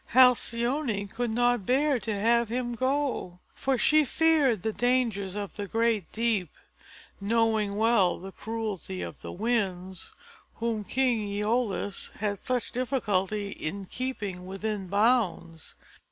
Halcyone 0.15 1.05
could 1.09 1.29
not 1.29 1.63
bear 1.63 1.99
to 1.99 2.11
have 2.11 2.49
him 2.49 2.73
go, 2.73 3.37
for 3.53 3.77
she 3.77 4.03
feared 4.03 4.63
the 4.63 4.73
dangers 4.73 5.35
of 5.35 5.57
the 5.57 5.67
great 5.67 6.11
deep, 6.11 6.49
knowing 7.19 7.75
well 7.77 8.17
the 8.17 8.31
cruelty 8.31 9.03
of 9.03 9.21
the 9.21 9.31
Winds, 9.31 10.15
whom 10.55 10.83
King 10.83 11.29
Æolus 11.29 12.13
had 12.13 12.39
such 12.39 12.71
difficulty 12.71 13.51
in 13.51 13.85
keeping 13.85 14.47
within 14.47 14.87
bounds. 14.87 15.75